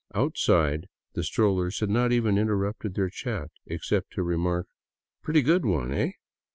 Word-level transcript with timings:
Outside, 0.15 0.87
the 1.13 1.21
strollers 1.23 1.79
had 1.79 1.91
not 1.91 2.11
even 2.11 2.35
interrupted 2.39 2.95
their 2.95 3.11
chat, 3.11 3.51
except 3.67 4.09
to 4.13 4.23
remark," 4.23 4.65
Pretty 5.21 5.43
good 5.43 5.63
one, 5.63 5.93
eh?" 5.93 6.13